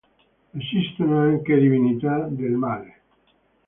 [0.57, 3.01] Esistono anche divinità del male.